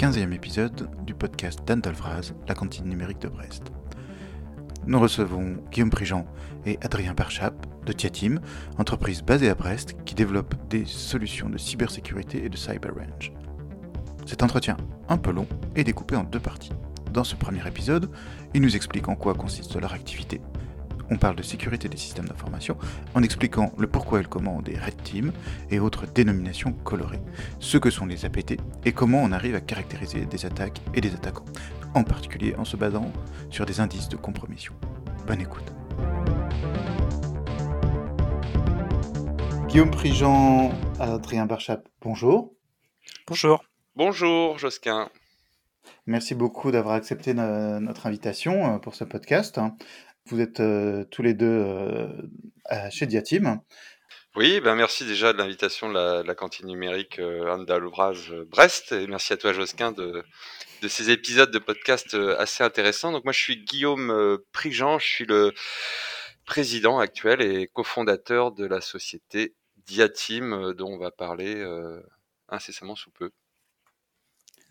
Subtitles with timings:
[0.00, 3.64] 15e épisode du podcast d'Antalvraz, la cantine numérique de Brest.
[4.86, 6.24] Nous recevons Guillaume Prigent
[6.64, 7.54] et Adrien Parchap
[7.84, 8.40] de Tiatim,
[8.78, 13.30] entreprise basée à Brest qui développe des solutions de cybersécurité et de cyber range.
[14.24, 14.78] Cet entretien
[15.10, 15.46] un peu long
[15.76, 16.72] est découpé en deux parties.
[17.12, 18.10] Dans ce premier épisode,
[18.54, 20.40] ils nous expliquent en quoi consiste leur activité,
[21.10, 22.76] on parle de sécurité des systèmes d'information
[23.14, 25.32] en expliquant le pourquoi et le comment des Red Team
[25.70, 27.20] et autres dénominations colorées,
[27.58, 31.12] ce que sont les APT et comment on arrive à caractériser des attaques et des
[31.14, 31.44] attaquants,
[31.94, 33.10] en particulier en se basant
[33.50, 34.74] sur des indices de compromission.
[35.26, 35.72] Bonne écoute.
[39.68, 42.52] Guillaume Prigent, Adrien Barchap, bonjour.
[43.26, 43.64] Bonjour.
[43.94, 45.10] Bonjour Josquin.
[46.06, 49.60] Merci beaucoup d'avoir accepté notre invitation euh, pour ce podcast.
[50.30, 53.60] Vous êtes euh, tous les deux euh, chez Diatim.
[54.36, 59.32] Oui, ben merci déjà de l'invitation de la, cantine numérique euh, Andalobraz Brest et merci
[59.32, 60.22] à toi Josquin de,
[60.82, 63.10] de ces épisodes de podcast assez intéressants.
[63.10, 65.52] Donc moi je suis Guillaume Prigent, je suis le
[66.44, 71.60] président actuel et cofondateur de la société Diatim dont on va parler
[72.48, 73.32] incessamment sous peu.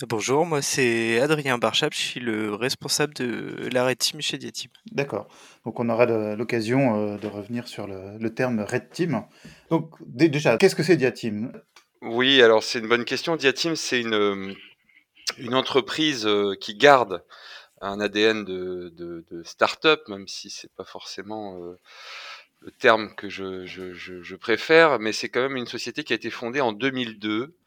[0.08, 4.69] Bonjour, moi c'est Adrien Barchap, je suis le responsable de la Red Team chez Diatim.
[4.94, 5.28] D'accord.
[5.66, 6.05] Donc on aura
[6.38, 9.25] l'occasion euh, de revenir sur le, terme Red Team.
[9.70, 11.52] Donc déjà, qu'est-ce que c'est Diatim
[12.02, 13.36] Oui, alors c'est une bonne question.
[13.36, 14.53] Diatim, c'est une, euh,
[15.38, 17.25] une entreprise euh, qui garde
[17.81, 21.59] un ADN de, de, de start-up, même si c'est pas forcément
[22.61, 26.16] le terme que je, je, je préfère, mais c'est quand même une société qui a
[26.16, 27.58] été fondée en 2002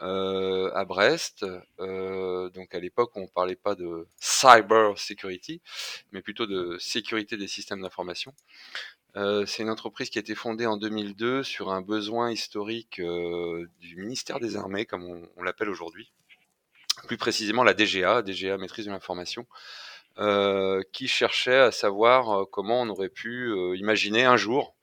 [0.00, 1.44] euh, à Brest.
[1.80, 5.60] Euh, donc à l'époque, on parlait pas de cyber security,
[6.12, 8.32] mais plutôt de sécurité des systèmes d'information.
[9.16, 13.96] Euh, c'est une entreprise qui a été fondée en 2002 sur un besoin historique du
[13.96, 16.12] ministère des Armées, comme on, on l'appelle aujourd'hui.
[17.06, 19.46] Plus précisément la DGA, DGA maîtrise de l'information,
[20.18, 24.74] euh, qui cherchait à savoir comment on aurait pu imaginer un jour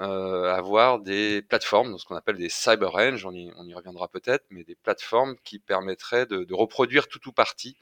[0.00, 4.08] euh, avoir des plateformes, ce qu'on appelle des cyber range, on y, on y reviendra
[4.08, 7.76] peut-être, mais des plateformes qui permettraient de, de reproduire tout ou partie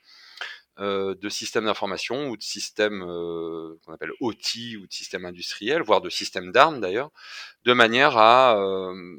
[0.80, 5.82] euh, de systèmes d'information ou de systèmes euh, qu'on appelle OT ou de systèmes industriels,
[5.82, 7.10] voire de systèmes d'armes d'ailleurs,
[7.64, 9.16] de manière à euh,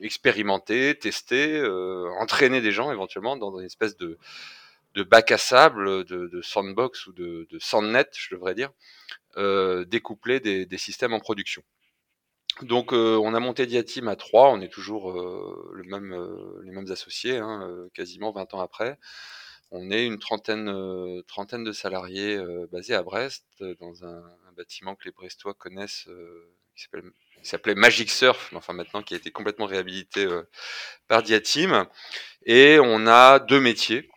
[0.00, 4.18] expérimenter, tester, euh, entraîner des gens éventuellement dans une espèce de,
[4.94, 8.70] de bac à sable, de, de sandbox ou de, de sandnet, je devrais dire,
[9.36, 11.62] euh, découpler des, des systèmes en production.
[12.62, 18.32] Donc on a monté Diatim à 3, on est toujours les mêmes associés, hein, quasiment
[18.32, 18.98] 20 ans après.
[19.70, 20.72] On est une trentaine,
[21.26, 22.38] trentaine de salariés
[22.72, 23.46] basés à Brest,
[23.80, 24.22] dans un,
[24.56, 26.08] bâtiment que les Brestois connaissent,
[26.74, 26.86] qui
[27.42, 30.26] s'appelait Magic Surf, enfin maintenant qui a été complètement réhabilité
[31.08, 31.86] par Diatim.
[32.46, 34.08] Et on a deux métiers.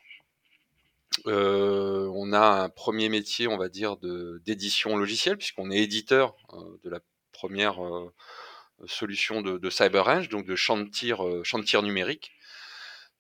[1.26, 6.38] on a un premier métier, on va dire, d'édition logicielle, puisqu'on est éditeur
[6.84, 7.02] de la
[7.40, 7.80] première
[8.86, 12.32] solution de, de cyber range, donc de champ de tir, numérique.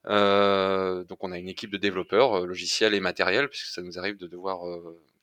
[0.05, 4.27] Donc on a une équipe de développeurs logiciels et matériels, puisque ça nous arrive de
[4.27, 4.59] devoir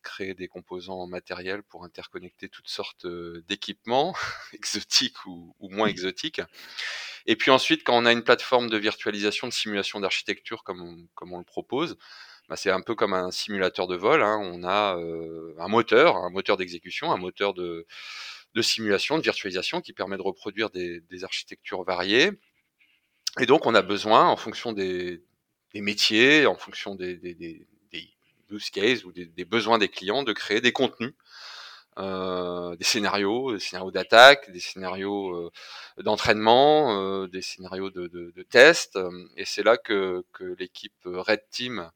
[0.07, 3.07] créer des composants matériels pour interconnecter toutes sortes
[3.49, 4.15] d'équipements,
[4.53, 6.41] exotiques ou, moins exotiques.
[7.27, 11.09] Et puis ensuite, quand on a une plateforme de virtualisation, de simulation d'architecture comme on,
[11.17, 11.99] comme on le propose,
[12.49, 14.23] bah c'est un peu comme un simulateur de vol.
[14.23, 14.39] Hein.
[14.41, 14.97] On a
[15.59, 17.85] un moteur, un moteur d'exécution, un moteur de,
[18.57, 22.31] de simulation, de virtualisation qui permet de reproduire des, architectures variées.
[23.39, 25.23] Et donc, on a besoin, en fonction des,
[25.75, 27.67] métiers, en fonction des, des,
[28.51, 31.13] use cases ou des, besoins des clients, de créer des contenus,
[31.99, 35.51] euh, des scénarios, des scénarios d'attaque, des scénarios euh,
[36.03, 38.99] d'entraînement, euh, des scénarios de, test.
[39.37, 40.25] Et c'est là que
[40.59, 41.91] l'équipe Red Team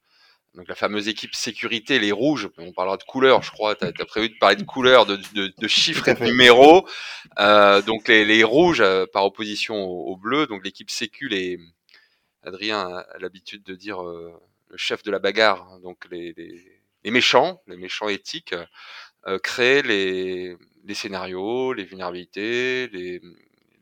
[0.55, 3.93] donc la fameuse équipe sécurité, les rouges, on parlera de couleurs, je crois, tu as,
[4.05, 6.89] prévu de parler de couleurs, de, de, de chiffres et de numéros.
[7.39, 11.59] Euh, donc les, les rouges euh, par opposition aux, bleus, donc l'équipe sécu, les...
[12.43, 14.33] Adrien a, l'habitude de dire euh,
[14.69, 18.55] le chef de la bagarre, hein, donc les, les, les, méchants, les méchants éthiques,
[19.27, 23.21] euh, créent les, les scénarios, les vulnérabilités, les,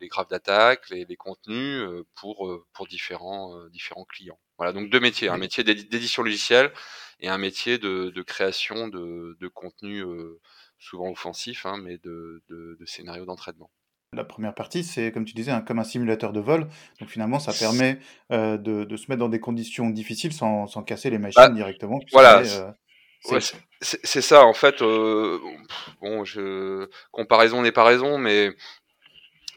[0.01, 4.41] les graphes d'attaque, les, les, contenus euh, pour, pour différents, différents clients.
[4.59, 6.73] Voilà, donc deux métiers, un métier d'édition logicielle
[7.21, 10.41] et un métier de, création de, de contenu euh,
[10.79, 13.71] souvent offensif, hein, mais de, de, scénarios d'entraînement.
[14.15, 16.67] La première partie, c'est comme tu disais, comme un simulateur de vol.
[16.99, 18.01] Donc finalement, ça permet
[18.33, 22.01] euh, de, se mettre dans des conditions difficiles sans, sans casser les machines bah, directement.
[22.13, 22.43] Voilà.
[22.43, 23.41] Euh,
[23.81, 24.81] c'est ça, en fait.
[24.81, 26.89] bon, je...
[27.13, 28.51] comparaison n'est pas raison, mais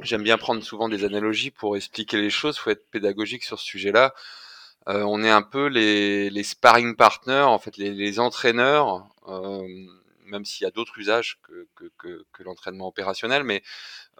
[0.01, 2.57] j'aime bien prendre souvent des analogies pour expliquer les choses.
[2.57, 4.13] Il faut être pédagogique sur ce sujet-là.
[4.87, 9.07] On est un peu les, les sparring partners, en fait, les, les entraîneurs
[10.31, 13.61] même s'il y a d'autres usages que, l'entraînement opérationnel, mais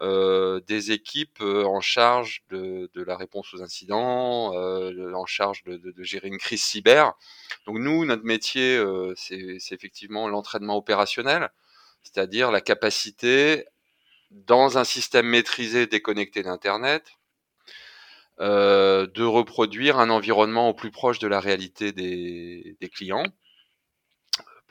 [0.00, 5.94] euh, des équipes euh, en charge de, la réponse aux incidents, euh, en charge de,
[6.02, 7.14] gérer une crise cyber.
[7.66, 8.80] Donc nous, notre métier,
[9.16, 11.50] c'est effectivement l'entraînement opérationnel,
[12.04, 13.66] c'est-à-dire la capacité
[14.30, 17.04] dans un système maîtrisé déconnecté d'Internet,
[18.38, 23.24] de reproduire un environnement au plus proche de la réalité des clients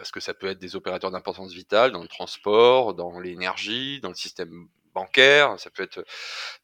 [0.02, 4.10] parce que ça peut être des opérateurs d'importance vitale dans le transport, dans l'énergie, dans
[4.10, 6.04] le système bancaire, ça peut être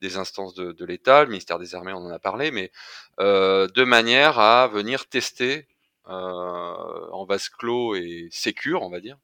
[0.01, 2.71] des instances de, l'État, le ministère des Armées, on en a parlé, mais
[3.19, 5.67] euh, de manière à venir tester
[6.07, 9.19] euh, en vase clos et sécure, on va dire,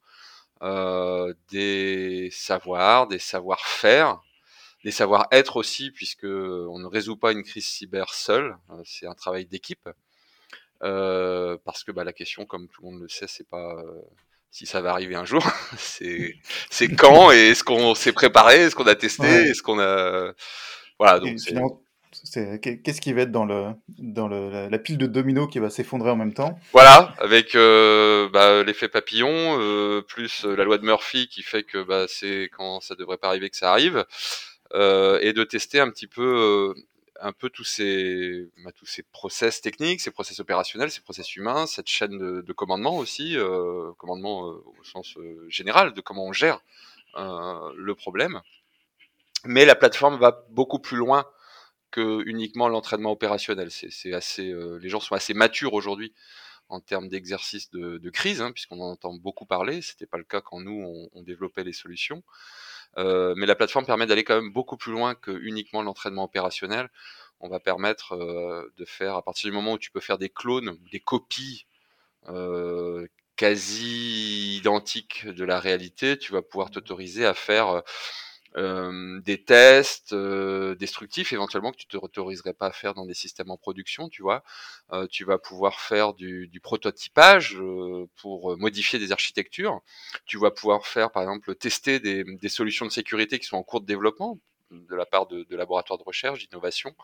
[0.62, 4.20] euh, des savoirs, des savoir-faire,
[4.84, 9.46] des savoir-être aussi, puisque on ne résout pas une crise cyber seul, c'est un travail
[9.46, 9.88] d'équipe.
[10.82, 14.02] Euh, parce que bah, la question, comme tout le monde le sait, c'est pas euh,
[14.50, 15.42] si ça va arriver un jour,
[15.78, 16.34] c'est
[16.68, 20.32] c'est quand et est-ce qu'on s'est préparé, est-ce qu'on a testé, est-ce qu'on a
[20.98, 21.38] voilà donc
[22.84, 26.10] qu'est-ce qui va être dans le dans le, la, pile de dominos qui va s'effondrer
[26.10, 26.58] en même temps?
[26.72, 29.58] Voilà, avec euh, bah, l'effet papillon
[30.06, 33.48] plus la loi de Murphy qui fait que bah, c'est quand ça devrait pas arriver
[33.48, 34.04] que ça arrive.
[34.72, 36.74] Et de tester un petit peu
[37.20, 41.66] un peu tous ces, bah, tous ces process techniques, ces process opérationnels, ces process humains,
[41.66, 46.32] cette chaîne de, commandement aussi, euh, commandement euh, au sens euh, général de comment on
[46.32, 46.60] gère
[47.16, 48.40] le problème.
[49.44, 51.26] Mais la plateforme va beaucoup plus loin
[51.92, 53.70] que uniquement l'entraînement opérationnel.
[53.70, 56.12] C'est assez, les gens sont assez matures aujourd'hui
[56.68, 59.80] en termes d'exercice de, crise, hein, puisqu'on en entend beaucoup parler.
[59.80, 62.24] C'était pas le cas quand nous on développait les solutions.
[62.98, 66.90] Euh, mais la plateforme permet d'aller quand même beaucoup plus loin que uniquement l'entraînement opérationnel.
[67.40, 70.28] On va permettre euh, de faire, à partir du moment où tu peux faire des
[70.28, 71.66] clones, des copies
[72.28, 73.06] euh,
[73.36, 77.82] quasi identiques de la réalité, tu vas pouvoir t'autoriser à faire
[78.56, 83.14] euh, des tests euh, destructifs éventuellement que tu te autoriserais pas à faire dans des
[83.14, 84.44] systèmes en production, tu vois.
[84.92, 87.58] Euh, tu vas pouvoir faire du, du prototypage
[88.16, 89.80] pour modifier des architectures.
[90.26, 93.62] Tu vas pouvoir faire, par exemple, tester des, des, solutions de sécurité qui sont en
[93.64, 94.38] cours de développement
[94.70, 96.94] de la part de, laboratoires de recherche, d'innovation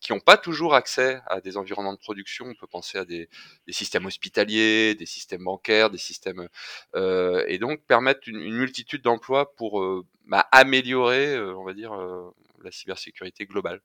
[0.00, 2.46] qui n'ont pas toujours accès à des environnements de production.
[2.46, 3.28] On peut penser à des,
[3.68, 6.48] systèmes hospitaliers, des systèmes bancaires, des systèmes
[6.94, 11.92] euh, et donc permettre une, multitude d'emplois pour euh, bah, améliorer, euh, on va dire,
[12.62, 13.80] la cybersécurité globale.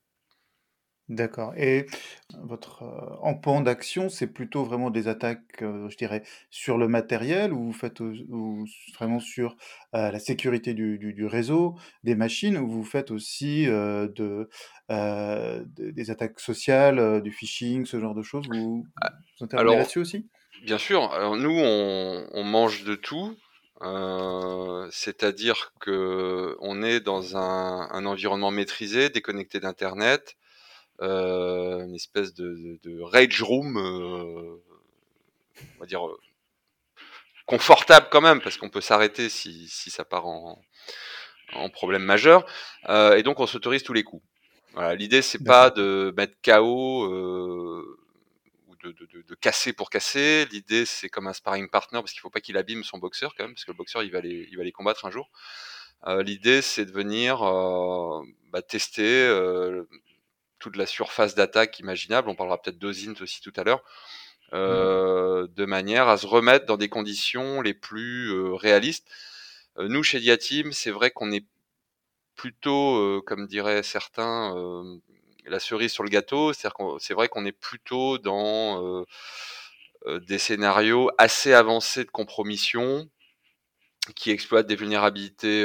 [1.09, 1.85] D'accord et
[2.43, 7.51] votre, euh, empan d'action, c'est plutôt vraiment des attaques, euh, je dirais, sur le matériel
[7.51, 8.65] ou vous faites ou
[8.95, 9.57] vraiment sur,
[9.95, 14.49] euh, la sécurité du du réseau, des machines ou vous faites aussi, de,
[14.89, 18.47] des attaques sociales, du phishing, ce genre de choses?
[18.47, 19.09] Vous ah,
[19.41, 20.29] intervenez là-dessus aussi?
[20.63, 23.37] bien sûr, alors nous on mange de tout,
[24.91, 30.35] c'est-à-dire qu'on est dans un un environnement maîtrisé, déconnecté d'internet
[31.03, 34.61] une espèce de, de, rage room, euh,
[35.75, 36.19] on va dire euh,
[37.45, 40.61] confortable quand même, parce qu'on peut s'arrêter si, si, ça part en,
[41.53, 42.45] en problème majeur.
[42.89, 44.23] Euh, et donc on s'autorise tous les coups.
[44.73, 47.99] Voilà, L'idée c'est pas de mettre KO euh,
[48.67, 50.47] ou de, de, de, casser pour casser.
[50.51, 53.43] L'idée c'est comme un sparring partner parce qu'il faut pas qu'il abîme son boxeur quand
[53.43, 55.29] même, parce que le boxeur il va les, il va les combattre un jour.
[56.07, 57.39] Euh, L'idée c'est de venir
[58.51, 59.29] bah, tester
[60.63, 62.29] toute la surface d'attaque imaginable.
[62.29, 63.83] On parlera peut-être d'OSINT aussi tout à l'heure.
[64.53, 69.07] Euh, de manière à se remettre dans des conditions les plus euh, réalistes.
[69.77, 71.45] Euh, nous, chez Diatim, c'est vrai qu'on est
[72.35, 74.55] plutôt, comme diraient certains,
[75.45, 76.51] la cerise sur le gâteau.
[76.53, 79.05] C'est vrai qu'on est plutôt dans
[80.07, 83.07] des scénarios assez avancés de compromission,
[84.15, 85.63] qui exploitent des vulnérabilités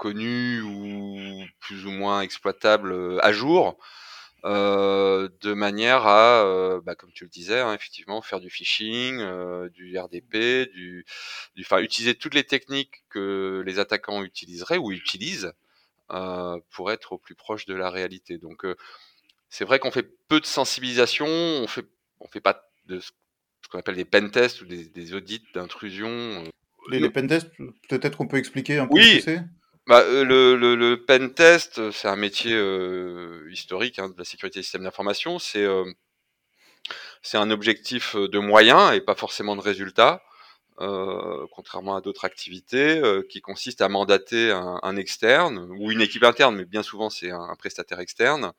[0.00, 3.76] connues ou plus ou moins exploitables euh, à jour,
[4.46, 9.18] euh, de manière à, euh, bah, comme tu le disais, hein, effectivement, faire du phishing,
[9.20, 11.04] euh, du RDP, du,
[11.54, 15.52] du, enfin, utiliser toutes les techniques que les attaquants utiliseraient ou utilisent
[16.70, 18.38] pour être au plus proche de la réalité.
[18.38, 18.66] Donc,
[19.48, 21.86] c'est vrai qu'on fait peu de sensibilisation, on fait,
[22.18, 23.10] on fait pas de ce
[23.70, 26.42] qu'on appelle des pen tests ou des, des audits d'intrusion
[26.88, 27.50] les, pentests,
[27.88, 29.04] peut-être qu'on peut expliquer un peu oui.
[29.04, 29.44] ce que c'est?
[29.86, 34.24] Bah, euh, le, le, le pen test, c'est un métier euh, historique hein, de la
[34.24, 35.38] sécurité des systèmes d'information.
[35.38, 35.84] C'est euh,
[37.22, 40.22] c'est un objectif de moyens et pas forcément de résultats,
[40.80, 46.00] euh, contrairement à d'autres activités euh, qui consistent à mandater un, un, externe ou une
[46.00, 48.52] équipe interne, mais bien souvent c'est un, un, prestataire externe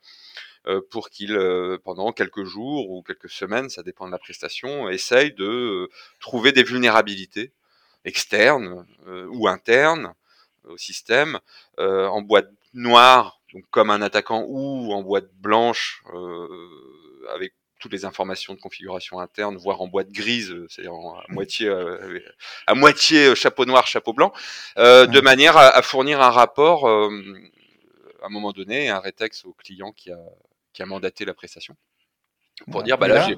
[0.92, 1.36] pour qu'il,
[1.82, 6.62] pendant quelques jours ou quelques semaines, ça dépend de la prestation, essaye de trouver des
[6.62, 7.52] vulnérabilités
[8.04, 8.86] externes
[9.32, 10.14] ou internes
[10.64, 11.38] au système
[11.78, 16.02] en boîte noire, donc comme un attaquant, ou en boîte blanche
[17.34, 21.68] avec toutes les informations de configuration interne, voire en boîte grise, c'est-à-dire à moitié,
[22.66, 24.32] à moitié chapeau noir, chapeau blanc,
[24.76, 30.10] de manière à, fournir un rapport à un moment donné, un rétex au client qui
[30.10, 30.18] a,
[30.72, 31.76] qui a mandaté la prestation
[32.70, 33.28] pour dire bah là,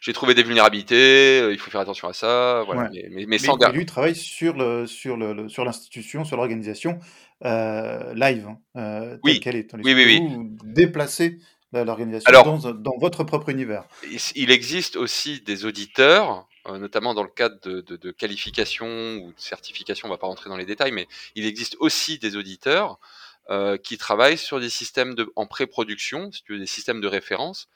[0.00, 2.90] j'ai trouvé des vulnérabilités, euh, il faut faire attention à ça, voilà.
[3.10, 6.98] Mais, mais, sans lui travaille sur le sur le, sur l'institution, sur l'organisation
[7.44, 9.40] euh, live, hein, euh, oui.
[9.40, 9.72] qu'elle est.
[9.74, 10.20] Oui, oui, oui.
[10.64, 11.38] Déplacer
[11.72, 13.84] l'organisation dans, dans, votre propre univers.
[14.34, 19.40] Il existe aussi des auditeurs, notamment dans le cadre de, de, de, qualification ou de
[19.40, 22.98] certification, on va pas rentrer dans les détails, mais il existe aussi des auditeurs
[23.50, 27.68] euh, qui travaillent sur des systèmes de, en pré-production, des systèmes de référence,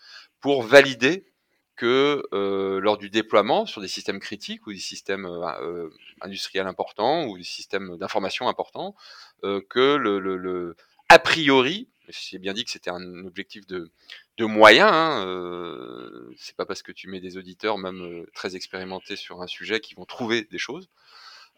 [0.47, 1.27] pour valider
[1.75, 6.69] que euh, lors du déploiement sur des systèmes critiques ou des systèmes euh, euh industriels
[6.69, 8.95] importants ou des systèmes d'information importants,
[9.43, 10.77] que le,
[11.09, 13.91] a priori, j'ai bien dit que c'était un objectif de,
[14.37, 19.43] de moyens, hein, c'est pas parce que tu mets des auditeurs même très expérimentés sur
[19.43, 20.89] un sujet qui vont trouver des choses.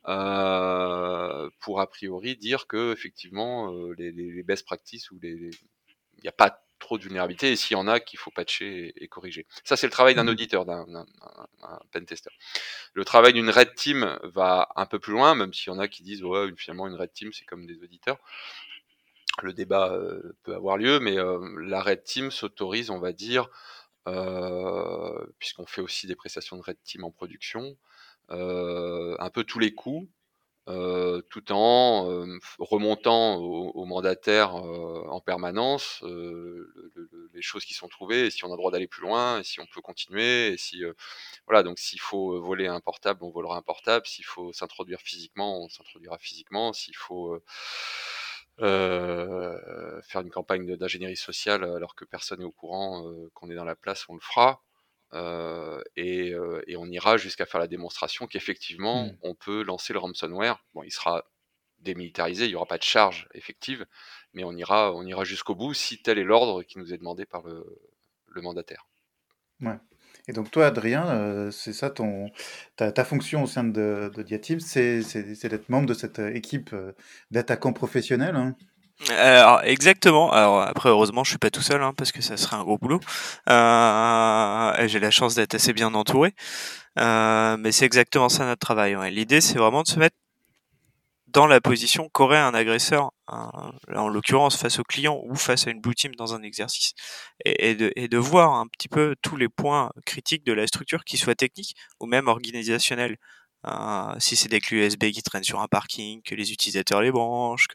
[0.04, 5.50] Pour a priori dire que effectivement les, les, best practices ou les,
[6.16, 8.92] il n'y a pas trop de vulnérabilité et s'il y en a qu'il faut patcher
[8.97, 9.47] et, corriger.
[9.64, 11.06] Ça c'est le travail d'un mmh auditeur, d'un
[11.92, 12.30] pen tester.
[12.94, 15.88] Le travail d'une red team va un peu plus loin, même s'il y en a
[15.88, 18.18] qui disent ouais finalement une red team c'est comme des auditeurs.
[19.42, 21.16] Le débat euh, peut avoir lieu, mais
[21.61, 23.49] la red team s'autorise, on va dire,
[25.38, 27.76] puisqu'on fait aussi des prestations de red team en production,
[28.30, 30.06] euh, un peu tous les coups,
[30.69, 36.03] euh, tout en euh, remontant au, au mandataire en permanence
[37.35, 39.45] les choses qui sont trouvées, et si on a le droit d'aller plus loin, et
[39.45, 40.83] si on peut continuer, et si
[41.47, 45.65] voilà, donc s'il faut voler un portable, on volera un portable, s'il faut s'introduire physiquement,
[45.65, 47.41] on s'introduira physiquement, s'il faut
[48.61, 53.65] euh, faire une campagne d'ingénierie sociale alors que personne n'est au courant qu'on est dans
[53.65, 54.63] la place, on le fera.
[55.15, 59.17] Euh, et, euh, et, on ira jusqu'à faire la démonstration qu'effectivement, mmh.
[59.23, 60.62] on peut lancer le ransomware.
[60.75, 61.25] Bon, il sera
[61.79, 63.87] démilitarisé, il n'y aura pas de charge effective,
[64.35, 67.25] mais on ira, on ira jusqu'au bout si tel est l'ordre qui nous est demandé
[67.25, 67.65] par le,
[68.27, 68.87] le mandataire.
[69.61, 69.79] Ouais.
[70.27, 72.31] Et donc toi, Adrien, euh, c'est ça ton
[72.77, 75.00] ta, ta, fonction au sein de, de Diatim, c'est
[75.49, 76.75] d'être membre de cette équipe
[77.31, 78.37] d'attaquants professionnels.
[78.37, 78.57] Hein?
[79.11, 80.33] Alors, exactement.
[80.33, 82.78] Alors après, heureusement, je suis pas tout seul, hein, parce que ça serait un gros
[82.78, 83.00] boulot.
[83.49, 86.35] Euh, J'ai la chance d'être assez bien entouré.
[86.99, 88.97] Euh, mais c'est exactement ça notre travail.
[89.12, 90.17] L'idée, c'est vraiment de se mettre
[91.28, 95.81] dans la position qu'aurait un agresseur, en l'occurrence face au client ou face à une
[95.81, 96.95] blue team dans un exercice,
[97.45, 101.05] et, de, et, de, voir un petit peu tous les points critiques de la structure,
[101.05, 103.19] qui soient techniques ou même organisationnels.
[103.67, 107.11] Euh, si c'est des clés USB qui traînent sur un parking, que les utilisateurs les
[107.11, 107.67] branchent,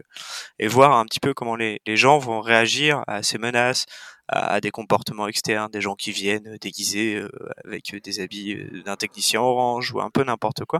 [0.58, 3.86] et voir un petit peu comment les, les, gens vont réagir à ces menaces,
[4.30, 7.30] à, des comportements externes, des gens qui viennent déguisés euh,
[7.66, 10.80] avec des habits euh, d'un technicien orange ou un peu n'importe quoi,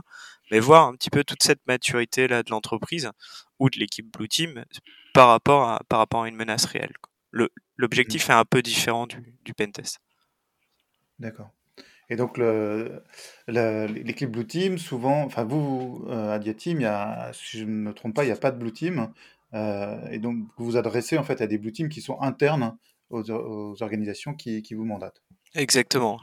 [0.50, 3.10] mais voir un petit peu toute cette maturité là de l'entreprise
[3.58, 4.64] ou de l'équipe Blue Team
[5.12, 6.94] par rapport à, par rapport à une menace réelle.
[7.76, 8.32] L'objectif mmh.
[8.32, 10.00] est un peu différent du, du pentest.
[11.18, 11.50] D'accord.
[12.10, 12.38] Et donc,
[13.48, 17.70] l'équipe Blue Team, souvent, enfin, vous, euh, à Diateam, il y a, si je ne
[17.70, 19.12] me trompe pas, il n'y a pas de Blue Team.
[19.54, 22.76] Euh, et donc, vous vous adressez en fait à des Blue Teams qui sont internes
[23.10, 25.22] aux, organisations qui vous mandatent.
[25.54, 26.20] Exactement.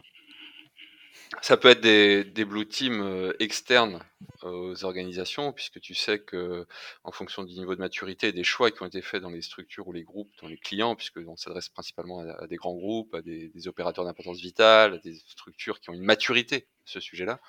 [1.39, 4.03] Ça peut être des, blue teams euh, externes
[4.43, 6.67] aux organisations, puisque tu sais que
[7.03, 9.41] en fonction du niveau de maturité et des choix qui ont été faits dans les
[9.41, 13.15] structures ou les groupes, dans les clients, puisque on s'adresse principalement à, des grands groupes,
[13.15, 17.39] à des, opérateurs d'importance vitale, à des structures qui ont une maturité ce sujet-là,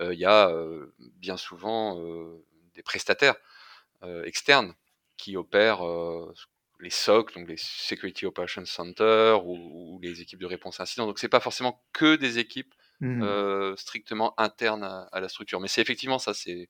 [0.00, 1.98] euh, il y a euh, bien souvent
[2.74, 3.36] des prestataires
[4.24, 4.74] externes
[5.16, 5.82] qui opèrent
[6.80, 11.06] les SOC, donc les Security Operations Center ou, ou les équipes de réponse à incident.
[11.06, 13.22] Donc c'est pas forcément que des équipes Mmh.
[13.22, 15.60] Euh, strictement interne à, la structure.
[15.60, 16.68] Mais c'est effectivement ça, c'est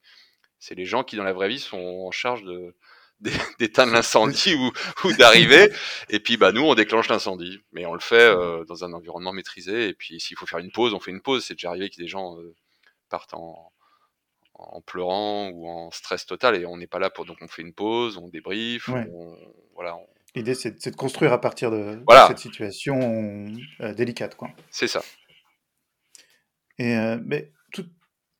[0.71, 2.75] les gens qui dans la vraie vie sont en charge de
[3.59, 4.71] d'éteindre l'incendie ou,
[5.07, 5.71] ou d'arriver.
[6.09, 9.33] Et puis bah nous on déclenche l'incendie mais on le fait euh, dans un environnement
[9.33, 9.87] maîtrisé.
[9.87, 11.45] Et puis s'il faut faire une pause on fait une pause.
[11.45, 12.55] C'est déjà arrivé que des gens euh,
[13.09, 13.71] partent en,
[14.55, 17.61] en pleurant ou en stress total et on n'est pas là pour donc on fait
[17.61, 18.89] une pause on débrief
[19.73, 19.97] voilà
[20.33, 23.53] l'idée c'est de construire à partir de, cette situation
[23.95, 24.49] délicate quoi.
[24.69, 25.01] C'est ça
[26.77, 27.85] et euh, mais tout,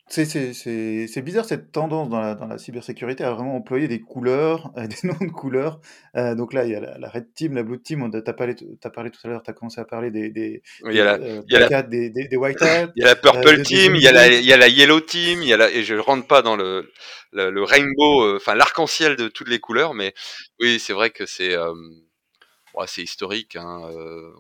[0.07, 4.87] C'est bizarre cette tendance dans la, dans la cybersécurité à vraiment employer des couleurs, euh,
[4.87, 5.79] des noms de couleurs.
[6.15, 8.09] Euh, donc là, il y a la, Red Team, la Blue Team.
[8.11, 10.61] Tu as parlé, as parlé tout à l'heure, tu as commencé à parler des, des,
[10.85, 12.91] il y a la, il y a la, des, des, des White Hats.
[12.95, 14.99] Il y a la Purple Team, il y a la, il y a la Yellow
[14.99, 16.91] Team, il y a la, et je rentre pas dans le,
[17.31, 20.13] le, le rainbow, enfin l'arc-en-ciel de toutes les couleurs, mais
[20.59, 23.89] oui, c'est vrai que c'est ouais, c'est historique, hein,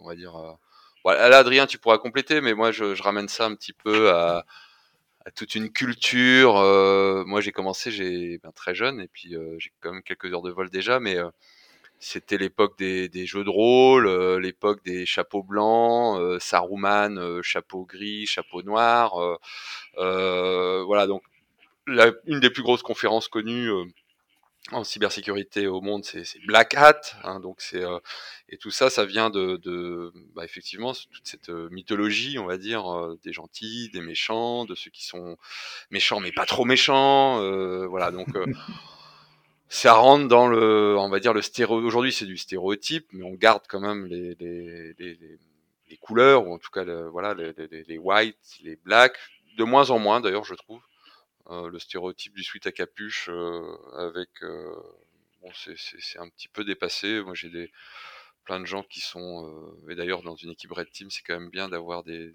[0.01, 0.57] on va dire.
[1.05, 4.43] Voilà, là, Adrien, tu pourras compléter, mais moi, je, ramène ça un petit peu à
[5.35, 6.57] toute une culture.
[6.57, 10.41] Euh, moi, j'ai commencé, ben, très jeune, et puis euh, j'ai quand même quelques heures
[10.41, 11.29] de vol déjà, mais euh,
[11.99, 14.07] c'était l'époque des, jeux de rôle,
[14.39, 19.39] l'époque des chapeaux blancs, Saruman, chapeau gris, chapeau noir.
[19.95, 21.23] voilà, donc
[21.87, 23.69] une des plus grosses conférences connues
[24.71, 27.99] en cybersécurité au monde, c'est Black Hat, hein, donc c'est euh,
[28.49, 32.57] et tout ça, ça vient de, de bah, effectivement toute cette euh, mythologie, on va
[32.57, 35.37] dire, euh, des gentils, des méchants, de ceux qui sont
[35.91, 37.39] méchants mais pas trop méchants,
[37.87, 38.11] voilà.
[38.11, 38.29] Donc
[39.69, 41.85] ça rentre dans le, on va dire le stéréo.
[41.85, 45.19] Aujourd'hui, c'est du stéréotype, mais on garde quand même les, les, les,
[45.89, 49.17] les couleurs ou en tout cas, le, voilà, les, les, white, les black,
[49.57, 50.81] de moins en moins d'ailleurs, je trouve.
[51.51, 54.75] Euh, le stéréotype du suite à capuche euh, avec euh,
[55.41, 57.21] bon, c'est un petit peu dépassé.
[57.21, 57.71] Moi, j'ai des
[58.45, 61.49] plein de gens qui sont et d'ailleurs dans une équipe Red Team, c'est quand même
[61.49, 62.33] bien d'avoir des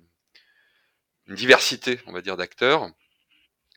[1.26, 2.90] une diversité, on va dire, d'acteurs.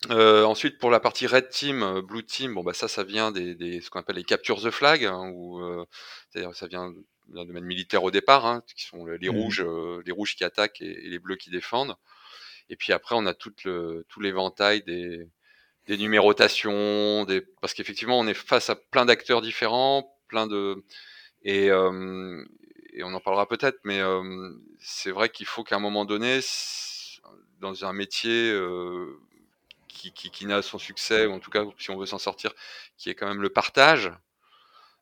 [0.09, 3.55] Euh, ensuite, pour la partie Red Team, Blue Team, bon bah ça, ça vient des,
[3.55, 5.85] des ce qu'on appelle les captures the flag, hein, euh,
[6.29, 6.93] c'est-à-dire ça vient
[7.29, 9.65] d'un domaine militaire au départ, hein, qui sont les mmh rouges,
[10.05, 11.95] les rouges qui attaquent et, et, les bleus qui défendent.
[12.69, 15.27] Et puis après, on a tout le tout l'éventail des
[15.87, 20.83] des numérotations, des parce qu'effectivement, on est face à plein d'acteurs différents, plein de
[21.43, 22.43] et euh,
[22.93, 26.39] et on en parlera peut-être, mais euh, c'est vrai qu'il faut qu'à un moment donné,
[27.59, 29.19] dans un métier euh,
[29.87, 32.53] qui, qui, qui n'a son succès, ou en tout cas si on veut s'en sortir,
[32.97, 34.11] qui est quand même le partage.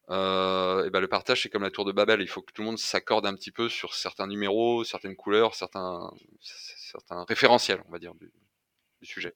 [0.10, 2.64] Euh, et ben le partage c'est comme la tour de Babel, il faut que tout
[2.64, 6.12] le monde s'accorde un petit peu sur certains numéros, certaines couleurs, certains
[7.28, 8.32] référentiels, on va dire, du,
[9.04, 9.34] sujet.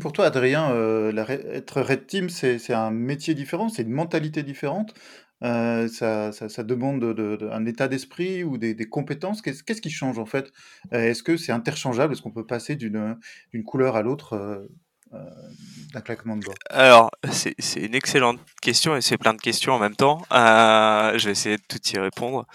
[0.00, 4.94] Pour toi, Adrien, euh, être Red Team, c'est un métier différent, c'est une mentalité différente.
[5.42, 6.30] Euh, ça,
[6.64, 9.42] demande de, un état d'esprit ou des, compétences?
[9.42, 10.52] Qu'est-ce qui change en fait?
[10.92, 12.12] Est-ce que c'est interchangeable?
[12.12, 13.18] Est-ce qu'on peut passer d'une
[13.64, 14.68] couleur à l'autre
[15.12, 20.22] doigts Alors, c'est une excellente question et c'est plein de questions en même temps.
[20.30, 22.46] je vais essayer de tout y répondre.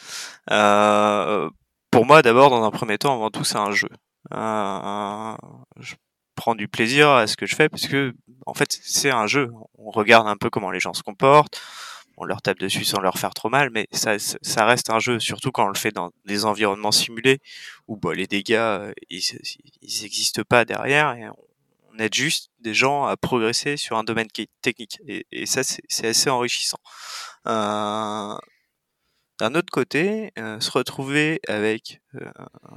[0.48, 3.90] pour moi, d'abord, dans un premier temps, avant tout, c'est un jeu.
[4.32, 5.96] je
[6.42, 8.16] prends du plaisir à ce que je fais parce que
[8.48, 9.52] en fait c'est un jeu.
[9.78, 11.62] On regarde un peu comment les gens se comportent,
[12.18, 15.20] on leur tape dessus sans leur faire trop mal, mais ça, ça reste un jeu,
[15.20, 17.40] surtout quand on le fait dans des environnements simulés
[17.88, 19.22] où bah, les dégâts euh, ils
[20.02, 21.16] n'existent pas derrière
[21.94, 24.28] on aide juste des gens à progresser sur un domaine
[24.62, 26.80] technique et, ça c'est assez enrichissant.
[27.48, 28.38] Euh,
[29.40, 32.32] d'un autre côté, euh, se retrouver avec, euh,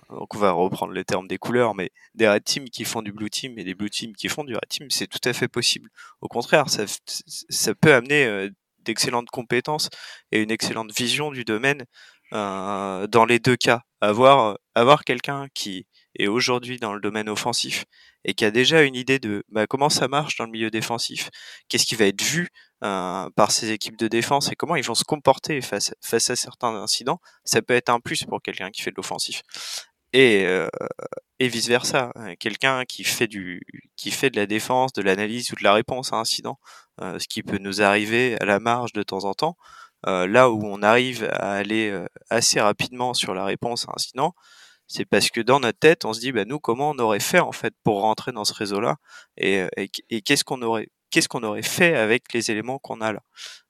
[0.08, 3.12] donc on va reprendre les termes des couleurs, mais des red teams qui font du
[3.12, 5.48] blue team et des blue teams qui font du red team, c'est tout à fait
[5.48, 5.90] possible.
[6.22, 8.48] Au contraire, ça, peut amener
[8.80, 9.90] d'excellentes compétences
[10.32, 11.84] et une excellente vision du domaine
[12.32, 13.82] dans les deux cas.
[14.00, 17.84] Avoir quelqu'un qui est aujourd'hui dans le domaine offensif
[18.24, 21.30] et qui a déjà une idée de bah, comment ça marche dans le milieu défensif,
[21.68, 22.48] qu'est-ce qui va être vu
[22.84, 26.74] euh, par ces équipes de défense et comment ils vont se comporter face, à certains
[26.74, 29.42] incidents, ça peut être un plus pour quelqu'un qui fait de l'offensif.
[30.12, 30.68] Et, euh,
[31.38, 33.60] et vice versa, quelqu'un qui fait du
[33.96, 36.58] qui fait de la défense, de l'analyse ou de la réponse à un incident,
[37.00, 39.56] euh, ce qui peut nous arriver à la marge de temps en temps,
[40.06, 41.98] là où on arrive à aller
[42.28, 44.34] assez rapidement sur la réponse à un incident,
[44.94, 47.40] c'est parce que dans notre tête, on se dit, bah, nous, comment on aurait fait
[47.40, 48.98] en fait pour rentrer dans ce réseau-là,
[49.36, 49.68] et, euh,
[50.08, 53.20] et, qu'est-ce qu'on aurait, qu'est-ce qu'on aurait fait avec les éléments qu'on a là?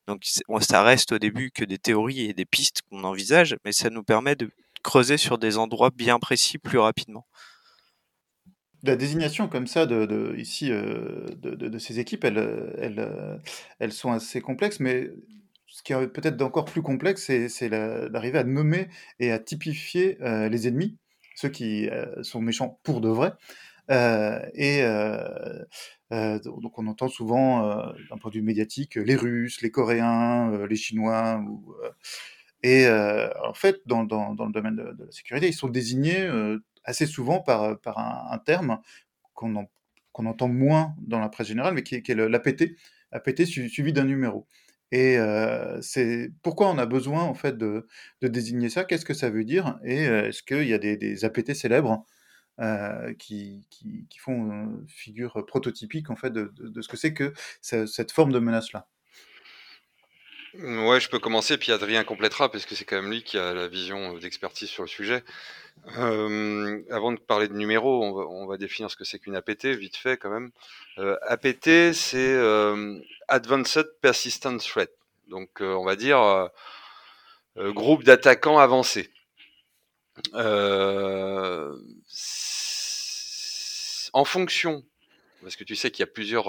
[0.07, 0.23] Donc,
[0.61, 4.03] ça reste au début que des théories et des pistes qu'on envisage, mais ça nous
[4.03, 4.51] permet de
[4.83, 7.27] creuser sur des endroits bien précis plus rapidement.
[8.83, 13.41] La désignation comme ça de, ici euh, de, ces équipes, elles,
[13.79, 15.11] elles, sont assez complexes, mais
[15.69, 18.89] ce qui est peut-être encore plus complexe, c'est d'arriver à nommer
[19.21, 20.99] et à typifier euh, les ennemis
[21.35, 23.33] ceux qui euh, sont méchants pour de vrai.
[23.91, 27.69] Euh, et euh, donc on entend souvent,
[28.09, 31.43] d'un point de vue médiatique, les Russes, les Coréens, les Chinois.
[32.63, 36.31] Et en fait, dans, dans, dans, le domaine de, la sécurité, ils sont désignés
[36.85, 38.81] assez souvent par, par un, terme
[39.35, 39.67] qu'on
[40.13, 42.77] qu'on entend moins dans la presse générale, mais qui qui est l'APT,
[43.11, 44.47] APT suivi d'un numéro.
[44.93, 45.19] Et
[45.81, 47.87] c'est pourquoi on a besoin en fait de,
[48.23, 48.85] désigner ça?
[48.85, 49.79] Qu'est-ce que ça veut dire?
[49.85, 52.05] Et est-ce qu'il y a des, APT célèbres
[53.19, 58.33] qui, qui, font figure prototypique en fait de, de, ce que c'est que cette forme
[58.33, 58.87] de menace-là?
[60.59, 63.55] Ouais, je peux commencer, puis Adrien complétera, parce que c'est quand même lui qui a
[63.55, 65.25] la vision d'expertise sur le sujet.
[65.99, 69.97] Euh, avant de parler de numéros, on va, définir ce que c'est qu'une APT, vite
[69.97, 70.51] fait quand même.
[70.99, 74.91] Euh, APT, c'est euh, Advanced Persistent Threat.
[75.29, 76.51] Donc, on va dire
[77.57, 79.11] groupe d'attaquants avancés.
[84.13, 84.85] en fonction,
[85.43, 86.49] parce que tu sais qu'il y a plusieurs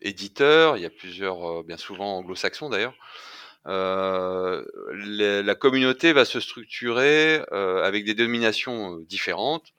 [0.00, 2.94] éditeurs, il y a plusieurs, bien souvent anglo-saxons d'ailleurs,
[3.66, 9.74] euh, la communauté va se structurer euh, avec des dénominations euh, différentes,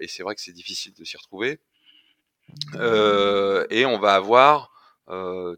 [0.00, 1.60] et c'est vrai que c'est difficile de s'y retrouver.
[3.70, 4.72] et on va avoir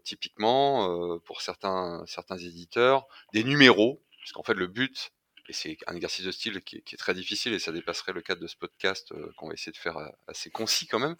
[0.03, 5.11] typiquement pour certains certains éditeurs des numéros, puisqu'en fait le but
[5.47, 8.41] et c'est un exercice de style qui est, très difficile et ça dépasserait le cadre
[8.41, 11.15] de ce podcast qu'on va essayer de faire assez concis quand même.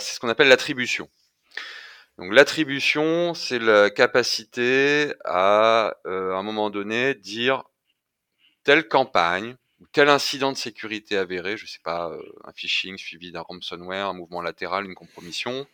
[0.00, 1.10] c'est ce qu'on appelle l'attribution.
[2.20, 7.64] Donc l'attribution, c'est la capacité à, euh, à un moment donné, dire
[8.62, 13.32] telle campagne ou tel incident de sécurité avéré, je sais pas, euh, un phishing suivi
[13.32, 15.66] d'un ransomware, un mouvement latéral, une compromission,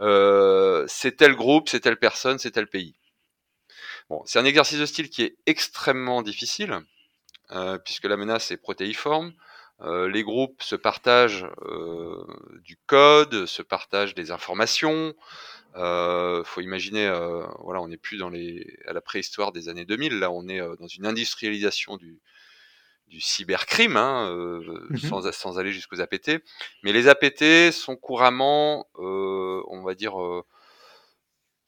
[0.00, 2.96] euh, c'est tel groupe, c'est telle personne, c'est tel pays.
[4.10, 6.80] Bon, c'est un exercice de style qui est extrêmement difficile,
[7.84, 9.32] puisque la menace est protéiforme.
[9.80, 12.24] Euh, les groupes se partagent euh,
[12.64, 15.14] du code, se partagent des informations,
[15.76, 19.84] euh, faut imaginer, euh, voilà, on n'est plus dans les, à la préhistoire des années
[19.84, 20.18] 2000.
[20.18, 22.20] Là, on est dans une industrialisation du,
[23.06, 26.42] du cybercrime, hein, euh, mmh sans, sans, aller jusqu'aux APT.
[26.82, 30.14] Mais les APT sont couramment, euh, on va dire,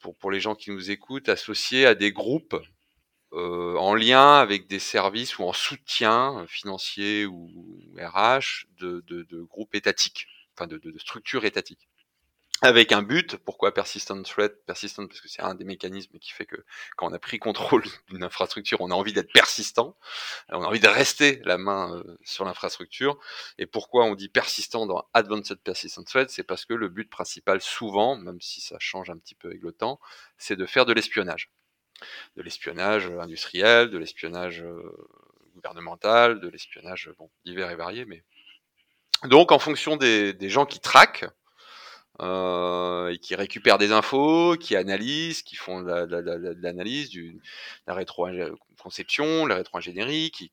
[0.01, 2.57] pour, pour les gens qui nous écoutent, associés à des groupes
[3.33, 7.51] en lien avec des services ou en soutien financier ou
[7.97, 11.89] RH de, de, de groupes étatiques, enfin de, de structures étatiques
[12.63, 13.37] avec un but.
[13.37, 16.57] Pourquoi persistent threat Persistent parce que c'est un des mécanismes qui fait que
[16.97, 19.97] quand on a pris contrôle d'une infrastructure, on a envie d'être persistant,
[20.51, 23.19] on a envie de rester la main euh, sur l'infrastructure.
[23.59, 27.61] Et pourquoi on dit persistant dans Advanced Persistent Threat C'est parce que le but principal,
[27.61, 30.01] souvent, même si ça change un petit peu avec le temps,
[30.39, 31.51] c'est de faire de l'espionnage.
[32.37, 34.83] De l'espionnage industriel, de l'espionnage euh,
[35.55, 38.23] gouvernemental, de l'espionnage bon, divers et variés, mais
[39.25, 41.27] donc en fonction des, gens qui traquent,
[42.21, 47.41] euh, et qui récupèrent des infos, qui analysent, qui font de l'analyse, du,
[47.87, 50.53] la rétro-conception, la rétro-ingénierie, qui,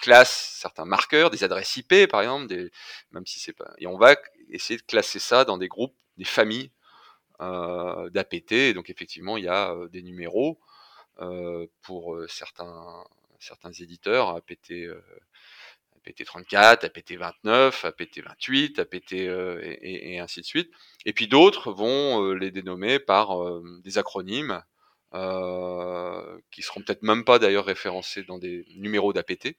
[0.00, 2.54] classent certains marqueurs, des adresses IP par exemple,
[3.12, 3.72] même si c'est pas.
[3.78, 4.16] Et on va
[4.50, 6.70] essayer de classer ça dans des groupes, des familles
[7.40, 8.74] euh, d'APT.
[8.74, 10.67] Donc effectivement, il y a euh, des numéros euh,
[11.82, 13.04] pour euh, certains
[13.40, 14.72] certains éditeurs, APT
[16.08, 20.70] APT34, APT29, APT28, APT et, et, ainsi de suite.
[21.04, 24.62] Et puis d'autres vont euh, les dénommer par euh, des acronymes
[25.14, 29.56] euh, qui seront peut-être même pas d'ailleurs référencés dans des numéros d'APT.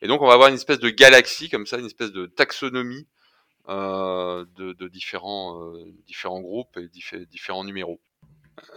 [0.00, 3.06] Et donc on va avoir une espèce de galaxie comme ça, une espèce de taxonomie
[3.68, 6.88] euh, de, différents, euh, différents groupes et
[7.26, 8.00] différents numéros.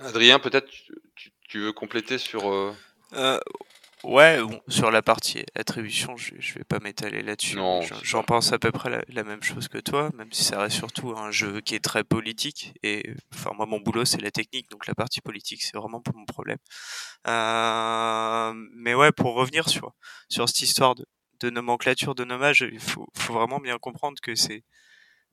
[0.02, 0.70] Adrien, peut-être
[1.16, 2.52] tu, tu, veux compléter sur...
[2.52, 3.40] Euh,
[4.06, 7.58] Ouais, bon, sur la partie attribution, je, je vais pas m'étaler là-dessus.
[8.04, 10.76] J'en pense à peu près la, la, même chose que toi, même si ça reste
[10.76, 12.76] surtout un jeu qui est très politique.
[12.84, 16.12] Et enfin, moi, mon boulot, c'est la technique, donc la partie politique, c'est vraiment pas
[16.14, 16.60] mon problème.
[17.28, 19.94] Euh, mais ouais, pour revenir sur
[20.30, 21.06] sur cette histoire de,
[21.40, 24.64] de nomenclature de nommage, il faut, faut vraiment bien comprendre que c'est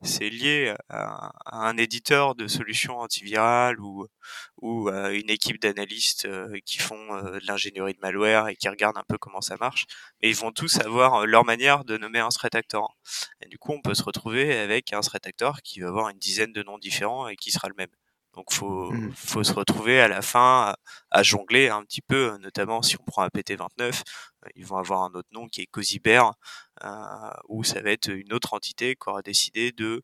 [0.03, 4.07] c'est lié à, un éditeur de solutions antivirales ou,
[4.61, 8.69] ou à une équipe d'analystes euh, qui font euh, de l'ingénierie de malware et qui
[8.69, 9.85] regardent un peu comment ça marche.
[10.21, 12.95] Mais ils vont tous avoir euh, leur manière de nommer un threat actor.
[13.41, 16.19] Et du coup, on peut se retrouver avec un threat actor qui va avoir une
[16.19, 17.89] dizaine de noms différents et qui sera le même.
[18.33, 19.11] Donc faut mmh.
[19.15, 20.73] faut se retrouver à la fin
[21.11, 24.01] à, jongler un petit peu, notamment si on prend un PT29,
[24.43, 26.72] euh, ils vont avoir un autre nom qui est Cosibert, euh,
[27.47, 30.03] où ça va être une autre entité qui aura décidé de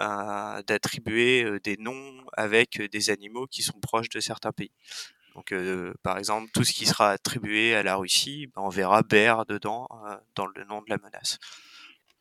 [0.00, 4.72] euh, d'attribuer euh, des noms avec des animaux qui sont proches de certains pays.
[5.34, 9.02] Donc, euh, par exemple, tout ce qui sera attribué à la Russie, ben, on verra
[9.02, 11.38] Bear dedans, euh, dans le nom de la menace.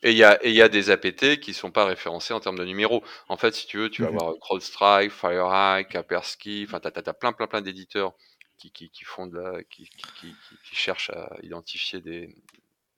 [0.02, 2.64] Et il y a, y a des APT qui sont pas référencés en termes de
[2.64, 3.04] numéros.
[3.28, 7.14] En fait, si tu veux, tu vas mmh avoir CrowdStrike, FireEye, Kaspersky, enfin, t'as, as,
[7.14, 8.14] plein, plein, plein d'éditeurs
[8.58, 9.90] qui, qui, qui, font de la, qui,
[10.22, 12.34] qui, qui, cherchent à identifier des,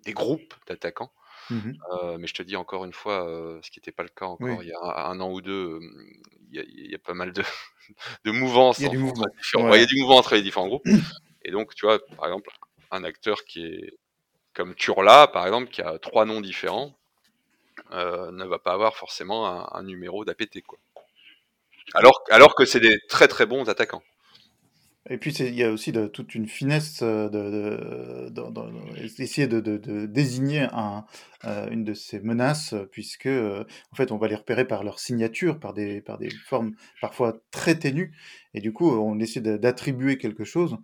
[0.05, 1.11] des groupes d'attaquants.
[1.49, 4.09] Mmh euh, mais je te dis encore une fois, euh, ce qui n'était pas le
[4.09, 4.57] cas encore oui.
[4.61, 5.79] il y a un, an ou deux,
[6.49, 7.43] il y a, il y a pas mal de,
[8.25, 8.79] de mouvances.
[8.79, 9.25] Il y a du mouvement.
[9.55, 9.77] Ouais.
[9.77, 10.85] Il y a du mouvement entre les différents groupes.
[11.43, 12.51] Et donc, tu vois, par exemple,
[12.91, 13.97] un acteur qui est
[14.53, 16.95] comme Turla, par exemple, qui a trois noms différents,
[17.91, 20.61] ne va pas avoir forcément un, numéro d'APT.
[20.61, 20.77] Quoi.
[21.95, 24.03] Alors, alors que c'est des très très bons attaquants.
[25.09, 30.67] Et puis il y a aussi de, toute une finesse euh, de, de, désigner
[31.43, 34.99] euh, une de ces menaces, puisque euh, en fait on va les repérer par leur
[34.99, 38.15] signature, par des, par des formes parfois très ténues,
[38.53, 40.77] et du coup on essaie d'attribuer quelque chose,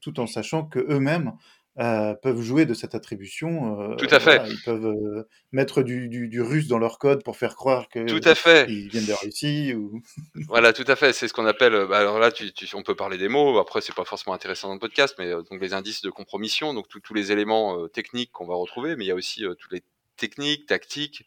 [0.00, 1.32] tout en sachant que eux-mêmes
[1.78, 3.80] euh, peuvent jouer de cette attribution.
[3.80, 4.42] Euh, Tout à fait.
[4.48, 8.26] ils peuvent euh, mettre du, du, russe dans leur code pour faire croire que Tout
[8.28, 8.68] à fait.
[8.68, 9.74] ils viennent de Russie.
[9.74, 10.02] Ou...
[10.48, 11.12] voilà, tout à fait.
[11.12, 11.86] C'est ce qu'on appelle.
[11.86, 13.58] Bah, alors là, tu, tu, on peut parler des mots.
[13.58, 16.86] Après, c'est pas forcément intéressant dans le podcast, mais donc les indices de compromission, donc
[16.88, 19.82] tous les éléments techniques qu'on va retrouver, mais il y a aussi toutes les
[20.16, 21.24] techniques, tactiques.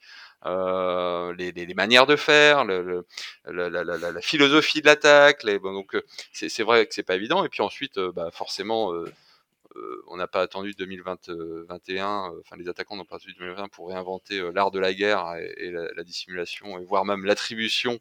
[0.48, 3.06] Euh, les, les, les, manières de faire, le,
[3.46, 5.46] la, la, la, la, philosophie de l'attaque.
[5.62, 5.96] Bon, donc
[6.34, 7.46] c'est vrai que c'est pas évident.
[7.46, 9.06] Et puis ensuite, bah, forcément, euh,
[10.08, 14.40] on n'a pas attendu 2021, euh, enfin les attaquants n'ont pas attendu 2021 pour réinventer
[14.40, 18.00] euh, l'art de la guerre et, la, dissimulation, et voire même l'attribution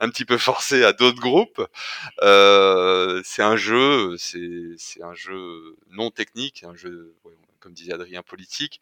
[0.00, 1.62] un petit peu forcée à d'autres groupes.
[2.20, 7.14] c'est un jeu, c'est un jeu non technique, un jeu,
[7.60, 8.80] comme disait Adrien, politique.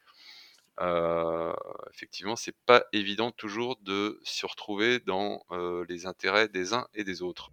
[1.92, 5.44] effectivement, c'est pas évident toujours de se retrouver dans
[5.88, 7.50] les intérêts des uns et des autres.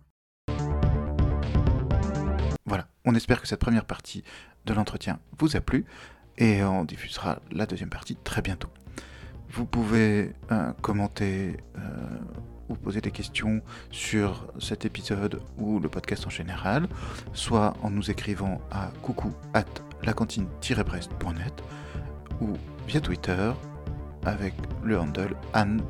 [2.67, 4.23] Voilà, on espère que cette première partie
[4.65, 5.86] de l'entretien vous a plu
[6.38, 8.67] et on diffusera la deuxième partie très bientôt.
[9.49, 11.82] Vous pouvez euh, commenter euh,
[12.67, 16.89] ou poser des questions sur cet épisode ou le podcast en général,
[17.32, 19.63] soit en nous écrivant à coucou at
[20.03, 21.63] lacantine-brest.net
[22.41, 22.49] ou
[22.86, 23.53] via Twitter
[24.25, 24.53] avec
[24.84, 25.82] le handle Anne